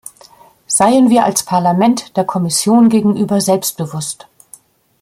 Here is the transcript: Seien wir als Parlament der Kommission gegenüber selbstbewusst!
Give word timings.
Seien 0.65 1.11
wir 1.11 1.25
als 1.25 1.43
Parlament 1.45 2.17
der 2.17 2.25
Kommission 2.25 2.89
gegenüber 2.89 3.39
selbstbewusst! 3.39 4.27